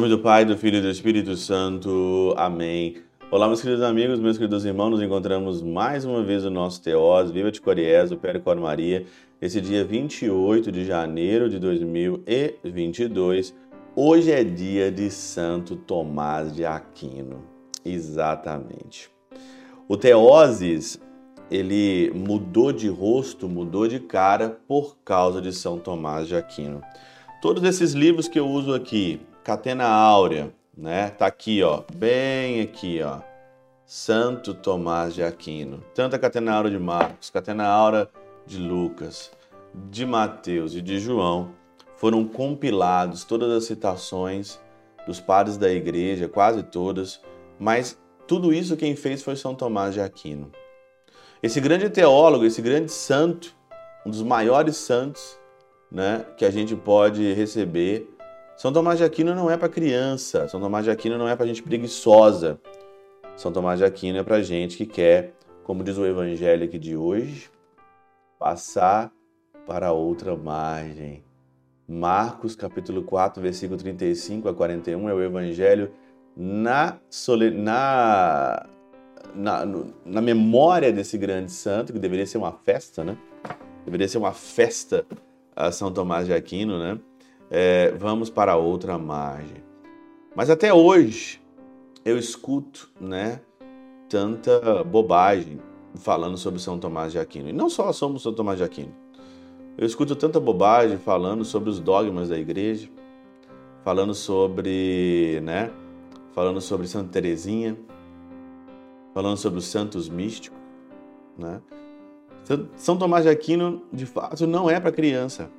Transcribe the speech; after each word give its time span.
nome 0.00 0.08
do 0.08 0.20
Pai, 0.20 0.44
do 0.44 0.56
Filho 0.56 0.78
e 0.78 0.80
do 0.80 0.88
Espírito 0.88 1.36
Santo. 1.36 2.32
Amém. 2.36 2.98
Olá, 3.32 3.48
meus 3.48 3.60
queridos 3.60 3.82
amigos, 3.82 4.20
meus 4.20 4.38
queridos 4.38 4.64
irmãos, 4.64 4.90
nos 4.90 5.02
encontramos 5.02 5.60
mais 5.60 6.04
uma 6.04 6.22
vez 6.22 6.44
no 6.44 6.50
nosso 6.50 6.80
Teós, 6.80 7.32
Viva 7.32 7.50
de 7.50 7.60
Coriés, 7.60 8.12
o 8.12 8.16
Cor 8.16 8.56
Maria, 8.60 9.04
esse 9.42 9.60
dia 9.60 9.84
28 9.84 10.70
de 10.70 10.84
janeiro 10.84 11.50
de 11.50 11.58
2022. 11.58 13.52
Hoje 13.96 14.30
é 14.30 14.44
dia 14.44 14.92
de 14.92 15.10
Santo 15.10 15.74
Tomás 15.74 16.54
de 16.54 16.64
Aquino. 16.64 17.42
Exatamente. 17.84 19.10
O 19.88 19.96
Teoses, 19.96 21.00
ele 21.50 22.12
mudou 22.14 22.70
de 22.70 22.88
rosto, 22.88 23.48
mudou 23.48 23.88
de 23.88 23.98
cara 23.98 24.60
por 24.68 24.96
causa 25.04 25.42
de 25.42 25.52
São 25.52 25.76
Tomás 25.76 26.28
de 26.28 26.36
Aquino. 26.36 26.82
Todos 27.42 27.64
esses 27.64 27.94
livros 27.94 28.28
que 28.28 28.38
eu 28.38 28.46
uso 28.46 28.72
aqui, 28.72 29.20
Catena 29.48 29.86
Áurea, 29.86 30.52
né? 30.76 31.08
Tá 31.08 31.24
aqui, 31.24 31.62
ó, 31.62 31.82
bem 31.94 32.60
aqui, 32.60 33.00
ó. 33.02 33.20
Santo 33.86 34.52
Tomás 34.52 35.14
de 35.14 35.22
Aquino. 35.22 35.82
Tanto 35.94 36.14
a 36.14 36.18
Catena 36.18 36.52
Áurea 36.52 36.70
de 36.70 36.78
Marcos, 36.78 37.30
Catena 37.30 37.66
Áurea 37.66 38.10
de 38.44 38.58
Lucas, 38.58 39.32
de 39.72 40.04
Mateus 40.04 40.74
e 40.74 40.82
de 40.82 40.98
João 40.98 41.54
foram 41.96 42.26
compilados 42.26 43.24
todas 43.24 43.50
as 43.50 43.64
citações 43.64 44.60
dos 45.06 45.18
padres 45.18 45.56
da 45.56 45.72
igreja, 45.72 46.28
quase 46.28 46.62
todas, 46.62 47.18
mas 47.58 47.98
tudo 48.26 48.52
isso 48.52 48.76
quem 48.76 48.94
fez 48.94 49.22
foi 49.22 49.34
São 49.34 49.54
Tomás 49.54 49.94
de 49.94 50.02
Aquino. 50.02 50.52
Esse 51.42 51.58
grande 51.58 51.88
teólogo, 51.88 52.44
esse 52.44 52.60
grande 52.60 52.92
santo, 52.92 53.56
um 54.04 54.10
dos 54.10 54.22
maiores 54.22 54.76
santos, 54.76 55.38
né, 55.90 56.26
que 56.36 56.44
a 56.44 56.50
gente 56.50 56.76
pode 56.76 57.32
receber. 57.32 58.17
São 58.58 58.72
Tomás 58.72 58.98
de 58.98 59.04
Aquino 59.04 59.36
não 59.36 59.48
é 59.48 59.56
para 59.56 59.68
criança, 59.68 60.48
São 60.48 60.60
Tomás 60.60 60.84
de 60.84 60.90
Aquino 60.90 61.16
não 61.16 61.28
é 61.28 61.36
para 61.36 61.46
gente 61.46 61.62
preguiçosa. 61.62 62.58
São 63.36 63.52
Tomás 63.52 63.78
de 63.78 63.84
Aquino 63.84 64.18
é 64.18 64.24
para 64.24 64.42
gente 64.42 64.76
que 64.76 64.84
quer, 64.84 65.32
como 65.62 65.84
diz 65.84 65.96
o 65.96 66.04
evangelho 66.04 66.64
aqui 66.64 66.76
de 66.76 66.96
hoje, 66.96 67.48
passar 68.36 69.12
para 69.64 69.92
outra 69.92 70.36
margem. 70.36 71.22
Marcos 71.86 72.56
capítulo 72.56 73.04
4, 73.04 73.40
versículo 73.40 73.78
35 73.78 74.48
a 74.48 74.54
41 74.54 75.08
é 75.08 75.14
o 75.14 75.22
evangelho 75.22 75.92
na, 76.36 76.98
na, 77.54 78.66
na, 79.36 79.66
na 80.04 80.20
memória 80.20 80.92
desse 80.92 81.16
grande 81.16 81.52
santo, 81.52 81.92
que 81.92 81.98
deveria 82.00 82.26
ser 82.26 82.38
uma 82.38 82.52
festa, 82.52 83.04
né? 83.04 83.16
Deveria 83.84 84.08
ser 84.08 84.18
uma 84.18 84.32
festa 84.32 85.06
a 85.54 85.70
São 85.70 85.92
Tomás 85.92 86.26
de 86.26 86.34
Aquino, 86.34 86.76
né? 86.76 86.98
É, 87.50 87.92
vamos 87.92 88.28
para 88.28 88.56
outra 88.56 88.98
margem. 88.98 89.62
Mas 90.34 90.50
até 90.50 90.72
hoje 90.72 91.40
eu 92.04 92.18
escuto, 92.18 92.90
né, 93.00 93.40
tanta 94.08 94.84
bobagem 94.84 95.60
falando 95.96 96.36
sobre 96.36 96.60
São 96.60 96.78
Tomás 96.78 97.12
de 97.12 97.18
Aquino. 97.18 97.48
E 97.48 97.52
não 97.52 97.68
só 97.68 97.92
somos 97.92 98.22
São 98.22 98.32
Tomás 98.32 98.58
de 98.58 98.64
Aquino. 98.64 98.94
Eu 99.76 99.86
escuto 99.86 100.16
tanta 100.16 100.40
bobagem 100.40 100.98
falando 100.98 101.44
sobre 101.44 101.70
os 101.70 101.80
dogmas 101.80 102.28
da 102.28 102.38
igreja, 102.38 102.88
falando 103.84 104.14
sobre, 104.14 105.40
né, 105.42 105.70
falando 106.32 106.60
sobre 106.60 106.86
Santa 106.86 107.10
Teresinha, 107.10 107.78
falando 109.14 109.36
sobre 109.36 109.58
os 109.58 109.66
santos 109.66 110.08
místicos, 110.08 110.58
né? 111.36 111.60
São 112.76 112.96
Tomás 112.96 113.24
de 113.24 113.30
Aquino, 113.30 113.82
de 113.92 114.06
fato, 114.06 114.46
não 114.46 114.70
é 114.70 114.80
para 114.80 114.90
criança. 114.90 115.50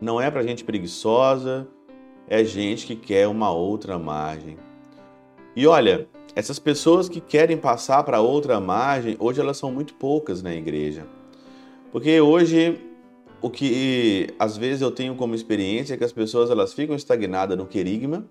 Não 0.00 0.20
é 0.20 0.30
para 0.30 0.42
gente 0.42 0.64
preguiçosa, 0.64 1.66
é 2.28 2.44
gente 2.44 2.86
que 2.86 2.96
quer 2.96 3.28
uma 3.28 3.50
outra 3.50 3.98
margem. 3.98 4.56
E 5.54 5.66
olha, 5.66 6.08
essas 6.34 6.58
pessoas 6.58 7.08
que 7.08 7.20
querem 7.20 7.56
passar 7.56 8.02
para 8.02 8.20
outra 8.20 8.60
margem, 8.60 9.16
hoje 9.18 9.40
elas 9.40 9.56
são 9.56 9.70
muito 9.72 9.94
poucas 9.94 10.42
na 10.42 10.54
igreja. 10.54 11.06
Porque 11.90 12.20
hoje 12.20 12.80
o 13.40 13.48
que 13.48 14.28
às 14.38 14.56
vezes 14.56 14.82
eu 14.82 14.90
tenho 14.90 15.14
como 15.14 15.34
experiência 15.34 15.94
é 15.94 15.96
que 15.96 16.04
as 16.04 16.12
pessoas 16.12 16.50
elas 16.50 16.74
ficam 16.74 16.94
estagnadas 16.94 17.56
no 17.56 17.66
querigma, 17.66 18.26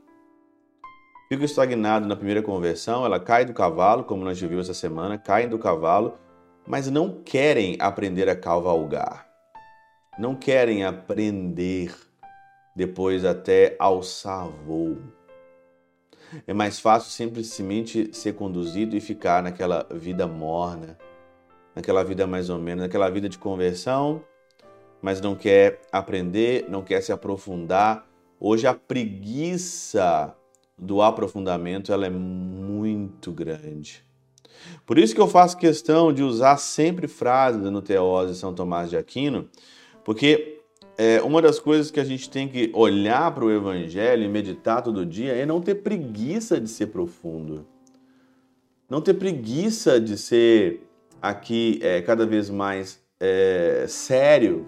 ficam 1.30 1.46
estagnadas 1.46 2.08
na 2.08 2.16
primeira 2.16 2.42
conversão, 2.42 3.06
ela 3.06 3.20
cai 3.20 3.46
do 3.46 3.54
cavalo, 3.54 4.04
como 4.04 4.24
nós 4.24 4.40
vimos 4.40 4.70
essa 4.70 4.74
semana, 4.74 5.18
caem 5.18 5.50
do 5.50 5.58
cavalo 5.58 6.18
mas 6.68 6.90
não 6.90 7.22
querem 7.24 7.78
aprender 7.80 8.28
a 8.30 8.36
cavalgar. 8.36 9.25
Não 10.18 10.34
querem 10.34 10.86
aprender 10.86 11.94
depois 12.74 13.26
até 13.26 13.76
alçar 13.78 14.48
voo. 14.48 14.98
É 16.48 16.54
mais 16.54 16.80
fácil 16.80 17.12
simplesmente 17.12 18.16
ser 18.16 18.34
conduzido 18.34 18.96
e 18.96 19.02
ficar 19.02 19.44
naquela 19.44 19.86
vida 19.92 20.26
morna, 20.26 20.98
naquela 21.76 22.02
vida 22.04 22.26
mais 22.26 22.50
ou 22.50 22.58
menos, 22.58 22.84
naquela 22.84 23.10
vida 23.10 23.28
de 23.28 23.38
conversão, 23.38 24.24
mas 25.02 25.20
não 25.20 25.36
quer 25.36 25.82
aprender, 25.92 26.66
não 26.70 26.82
quer 26.82 27.02
se 27.02 27.12
aprofundar. 27.12 28.08
Hoje 28.40 28.66
a 28.68 28.74
preguiça 28.74 30.34
do 30.78 31.02
aprofundamento 31.02 31.92
ela 31.92 32.06
é 32.06 32.10
muito 32.10 33.34
grande. 33.34 34.04
Por 34.86 34.98
isso 34.98 35.14
que 35.14 35.22
eu 35.22 35.28
faço 35.28 35.58
questão 35.58 36.14
de 36.14 36.24
usar 36.24 36.58
sempre 36.58 37.08
frases 37.08 37.62
no 37.62 37.82
Teose 37.82 38.34
de 38.34 38.38
São 38.38 38.54
Tomás 38.54 38.90
de 38.90 38.98
Aquino, 38.98 39.50
porque 40.06 40.62
é, 40.98 41.22
uma 41.24 41.42
das 41.42 41.60
coisas 41.60 41.92
que 41.92 42.00
a 42.00 42.04
gente 42.04 42.30
tem 42.30 42.48
que 42.48 42.72
olhar 42.74 43.34
para 43.34 43.44
o 43.44 43.52
Evangelho 43.52 44.24
e 44.24 44.30
meditar 44.30 44.82
todo 44.82 45.06
dia 45.06 45.34
é 45.34 45.46
não 45.46 45.60
ter 45.60 45.76
preguiça 45.76 46.62
de 46.62 46.70
ser 46.70 46.88
profundo. 46.88 47.66
Não 48.88 49.02
ter 49.02 49.16
preguiça 49.16 50.00
de 50.00 50.16
ser 50.16 50.88
aqui 51.20 51.80
é, 51.82 52.02
cada 52.04 52.26
vez 52.26 52.52
mais 52.52 53.04
é, 53.20 53.86
sério 53.90 54.68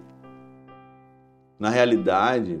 na 1.56 1.70
realidade, 1.70 2.60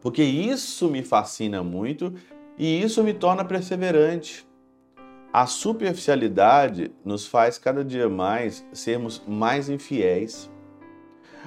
porque 0.00 0.22
isso 0.22 0.88
me 0.90 1.02
fascina 1.02 1.62
muito 1.62 2.12
e 2.58 2.82
isso 2.82 3.02
me 3.02 3.14
torna 3.14 3.44
perseverante. 3.44 4.46
A 5.32 5.46
superficialidade 5.46 6.92
nos 7.04 7.26
faz 7.26 7.58
cada 7.58 7.84
dia 7.84 8.08
mais 8.08 8.64
sermos 8.72 9.22
mais 9.26 9.68
infiéis. 9.68 10.50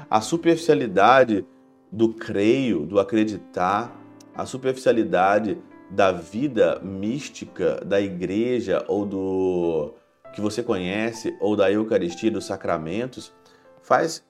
A 0.10 0.22
superficialidade 0.22 1.46
do 1.92 2.14
creio, 2.14 2.86
do 2.86 3.00
acreditar, 3.00 3.96
a 4.36 4.46
superficialidade 4.46 5.58
da 5.90 6.12
vida 6.12 6.80
mística 6.84 7.84
da 7.84 8.00
igreja 8.00 8.86
ou 8.88 9.06
do 9.06 9.94
que 10.34 10.40
você 10.40 10.62
conhece 10.62 11.36
ou 11.40 11.56
da 11.56 11.72
Eucaristia, 11.72 12.30
dos 12.30 12.46
sacramentos, 12.46 13.34
faz 13.82 14.24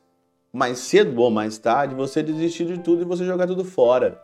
mais 0.54 0.80
cedo 0.80 1.22
ou 1.22 1.30
mais 1.30 1.58
tarde 1.58 1.94
você 1.94 2.24
desistir 2.24 2.66
de 2.66 2.80
tudo 2.80 3.02
e 3.02 3.06
você 3.06 3.26
jogar 3.26 3.46
tudo 3.46 3.66
fora. 3.66 4.20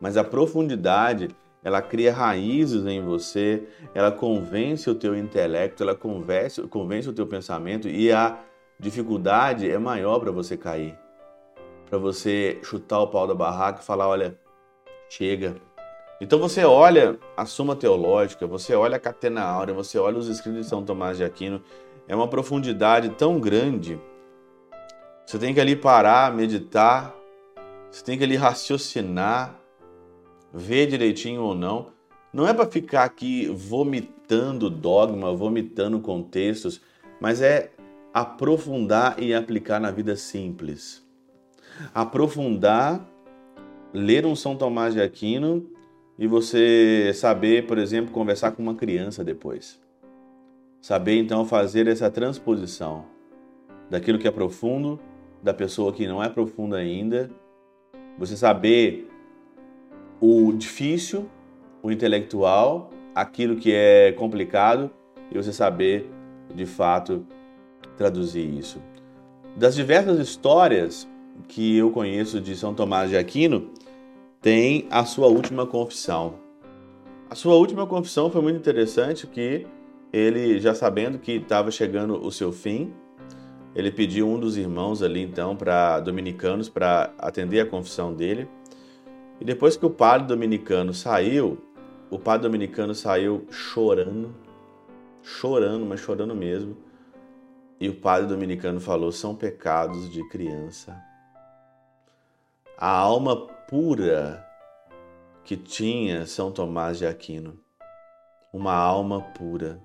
Mas 0.00 0.16
a 0.16 0.22
profundidade 0.22 1.28
ela 1.64 1.82
cria 1.82 2.12
raízes 2.12 2.86
em 2.86 3.02
você, 3.02 3.64
ela 3.92 4.12
convence 4.12 4.88
o 4.88 4.94
teu 4.94 5.16
intelecto, 5.16 5.82
ela 5.82 5.96
convence, 5.96 6.62
convence 6.68 7.08
o 7.08 7.12
teu 7.12 7.26
pensamento 7.26 7.88
e 7.88 8.12
a 8.12 8.38
dificuldade 8.78 9.70
é 9.70 9.78
maior 9.78 10.18
para 10.20 10.30
você 10.30 10.56
cair. 10.56 10.98
Para 11.88 11.98
você 11.98 12.58
chutar 12.62 13.00
o 13.00 13.08
pau 13.08 13.26
da 13.26 13.34
barraca 13.34 13.80
e 13.80 13.84
falar, 13.84 14.08
olha, 14.08 14.38
chega. 15.08 15.56
Então 16.20 16.38
você 16.38 16.64
olha 16.64 17.18
a 17.36 17.44
Suma 17.44 17.76
Teológica, 17.76 18.46
você 18.46 18.74
olha 18.74 18.96
a 18.96 19.00
Catena 19.00 19.42
Áurea, 19.42 19.74
você 19.74 19.98
olha 19.98 20.16
os 20.16 20.28
escritos 20.28 20.62
de 20.62 20.68
São 20.68 20.82
Tomás 20.82 21.16
de 21.18 21.24
Aquino, 21.24 21.62
é 22.08 22.16
uma 22.16 22.28
profundidade 22.28 23.10
tão 23.10 23.38
grande. 23.38 24.00
Você 25.26 25.38
tem 25.38 25.52
que 25.52 25.60
ali 25.60 25.76
parar, 25.76 26.34
meditar, 26.34 27.14
você 27.90 28.04
tem 28.04 28.16
que 28.16 28.24
ali 28.24 28.36
raciocinar, 28.36 29.58
ver 30.52 30.86
direitinho 30.86 31.42
ou 31.42 31.54
não. 31.54 31.88
Não 32.32 32.46
é 32.46 32.54
para 32.54 32.66
ficar 32.66 33.04
aqui 33.04 33.46
vomitando 33.48 34.70
dogma, 34.70 35.34
vomitando 35.34 36.00
contextos, 36.00 36.80
mas 37.20 37.40
é 37.40 37.70
aprofundar 38.16 39.22
e 39.22 39.34
aplicar 39.34 39.78
na 39.78 39.90
vida 39.90 40.16
simples. 40.16 41.06
Aprofundar, 41.94 43.06
ler 43.92 44.24
um 44.24 44.34
São 44.34 44.56
Tomás 44.56 44.94
de 44.94 45.02
Aquino 45.02 45.66
e 46.18 46.26
você 46.26 47.12
saber, 47.14 47.66
por 47.66 47.76
exemplo, 47.76 48.10
conversar 48.10 48.52
com 48.52 48.62
uma 48.62 48.74
criança 48.74 49.22
depois. 49.22 49.78
Saber 50.80 51.18
então 51.18 51.44
fazer 51.44 51.88
essa 51.88 52.10
transposição 52.10 53.04
daquilo 53.90 54.18
que 54.18 54.26
é 54.26 54.30
profundo, 54.30 54.98
da 55.42 55.52
pessoa 55.52 55.92
que 55.92 56.06
não 56.06 56.24
é 56.24 56.30
profunda 56.30 56.78
ainda. 56.78 57.30
Você 58.18 58.34
saber 58.34 59.10
o 60.22 60.54
difícil, 60.54 61.28
o 61.82 61.92
intelectual, 61.92 62.88
aquilo 63.14 63.56
que 63.56 63.74
é 63.74 64.10
complicado 64.12 64.90
e 65.30 65.36
você 65.36 65.52
saber 65.52 66.10
de 66.54 66.64
fato 66.64 67.26
traduzir 67.96 68.46
isso. 68.46 68.80
Das 69.56 69.74
diversas 69.74 70.18
histórias 70.18 71.08
que 71.48 71.76
eu 71.76 71.90
conheço 71.90 72.40
de 72.40 72.56
São 72.56 72.74
Tomás 72.74 73.10
de 73.10 73.16
Aquino, 73.16 73.70
tem 74.40 74.86
a 74.90 75.04
sua 75.04 75.26
última 75.26 75.66
confissão. 75.66 76.34
A 77.28 77.34
sua 77.34 77.54
última 77.54 77.86
confissão 77.86 78.30
foi 78.30 78.40
muito 78.40 78.56
interessante 78.56 79.26
que 79.26 79.66
ele, 80.12 80.60
já 80.60 80.74
sabendo 80.74 81.18
que 81.18 81.32
estava 81.32 81.70
chegando 81.70 82.14
o 82.24 82.30
seu 82.30 82.52
fim, 82.52 82.92
ele 83.74 83.90
pediu 83.90 84.28
um 84.28 84.38
dos 84.38 84.56
irmãos 84.56 85.02
ali 85.02 85.20
então 85.20 85.54
para 85.54 86.00
dominicanos 86.00 86.68
para 86.68 87.12
atender 87.18 87.60
a 87.60 87.66
confissão 87.66 88.14
dele. 88.14 88.48
E 89.40 89.44
depois 89.44 89.76
que 89.76 89.84
o 89.84 89.90
padre 89.90 90.26
dominicano 90.26 90.94
saiu, 90.94 91.58
o 92.10 92.18
padre 92.18 92.46
dominicano 92.46 92.94
saiu 92.94 93.44
chorando, 93.50 94.34
chorando, 95.22 95.84
mas 95.84 96.00
chorando 96.00 96.34
mesmo. 96.34 96.76
E 97.78 97.88
o 97.88 98.00
padre 98.00 98.28
dominicano 98.28 98.80
falou: 98.80 99.12
são 99.12 99.34
pecados 99.34 100.10
de 100.10 100.26
criança. 100.28 100.96
A 102.78 102.90
alma 102.90 103.36
pura 103.68 104.46
que 105.44 105.56
tinha 105.56 106.26
São 106.26 106.50
Tomás 106.50 106.98
de 106.98 107.06
Aquino, 107.06 107.58
uma 108.52 108.74
alma 108.74 109.20
pura. 109.20 109.80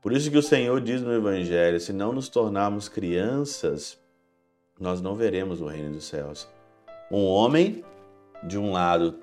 Por 0.00 0.12
isso 0.12 0.30
que 0.30 0.38
o 0.38 0.42
Senhor 0.42 0.80
diz 0.80 1.02
no 1.02 1.12
Evangelho: 1.12 1.80
se 1.80 1.92
não 1.92 2.12
nos 2.12 2.28
tornarmos 2.28 2.88
crianças, 2.88 3.98
nós 4.78 5.00
não 5.00 5.14
veremos 5.14 5.60
o 5.60 5.66
reino 5.66 5.92
dos 5.92 6.04
céus. 6.04 6.48
Um 7.10 7.24
homem, 7.26 7.84
de 8.42 8.58
um 8.58 8.72
lado, 8.72 9.18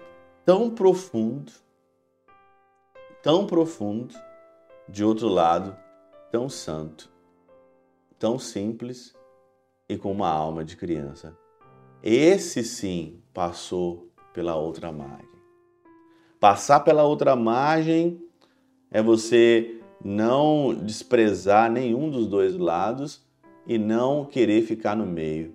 tão 0.45 0.69
profundo, 0.69 1.51
tão 3.21 3.45
profundo, 3.45 4.15
de 4.87 5.03
outro 5.03 5.27
lado, 5.27 5.75
tão 6.31 6.49
santo, 6.49 7.09
tão 8.19 8.37
simples 8.37 9.15
e 9.87 9.97
com 9.97 10.11
uma 10.11 10.29
alma 10.29 10.63
de 10.63 10.75
criança. 10.75 11.35
Esse 12.03 12.63
sim 12.63 13.21
passou 13.33 14.11
pela 14.33 14.55
outra 14.55 14.91
margem. 14.91 15.27
Passar 16.39 16.81
pela 16.81 17.03
outra 17.03 17.35
margem 17.35 18.21
é 18.91 19.01
você 19.01 19.81
não 20.03 20.73
desprezar 20.73 21.71
nenhum 21.71 22.09
dos 22.09 22.27
dois 22.27 22.55
lados 22.55 23.25
e 23.65 23.77
não 23.77 24.25
querer 24.25 24.61
ficar 24.63 24.95
no 24.95 25.05
meio. 25.05 25.53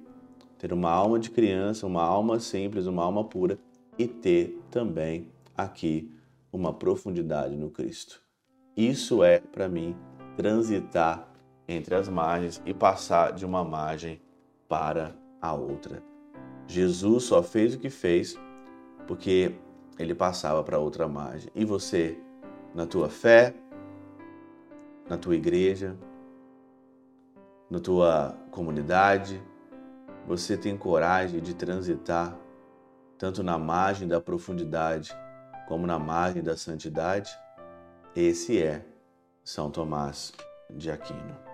Ter 0.58 0.72
uma 0.72 0.90
alma 0.90 1.18
de 1.18 1.30
criança, 1.30 1.86
uma 1.86 2.02
alma 2.02 2.40
simples, 2.40 2.86
uma 2.86 3.02
alma 3.02 3.24
pura 3.24 3.58
e 3.98 4.06
ter 4.06 4.60
também 4.70 5.28
aqui 5.56 6.10
uma 6.52 6.72
profundidade 6.72 7.56
no 7.56 7.70
Cristo. 7.70 8.22
Isso 8.76 9.22
é, 9.22 9.40
para 9.40 9.68
mim, 9.68 9.96
transitar 10.36 11.33
entre 11.68 11.94
as 11.94 12.08
margens 12.08 12.62
e 12.64 12.74
passar 12.74 13.32
de 13.32 13.44
uma 13.44 13.64
margem 13.64 14.20
para 14.68 15.14
a 15.40 15.52
outra. 15.52 16.02
Jesus 16.66 17.24
só 17.24 17.42
fez 17.42 17.74
o 17.74 17.78
que 17.78 17.90
fez 17.90 18.38
porque 19.06 19.54
ele 19.98 20.14
passava 20.14 20.62
para 20.62 20.78
outra 20.78 21.06
margem. 21.06 21.50
E 21.54 21.64
você, 21.64 22.18
na 22.74 22.86
tua 22.86 23.08
fé, 23.08 23.54
na 25.08 25.16
tua 25.16 25.36
igreja, 25.36 25.96
na 27.70 27.78
tua 27.78 28.36
comunidade, 28.50 29.42
você 30.26 30.56
tem 30.56 30.76
coragem 30.76 31.40
de 31.40 31.54
transitar 31.54 32.36
tanto 33.18 33.42
na 33.42 33.58
margem 33.58 34.08
da 34.08 34.20
profundidade 34.20 35.10
como 35.66 35.86
na 35.86 35.98
margem 35.98 36.42
da 36.42 36.56
santidade? 36.56 37.30
Esse 38.14 38.62
é 38.62 38.84
São 39.42 39.70
Tomás 39.70 40.32
de 40.70 40.90
Aquino. 40.90 41.53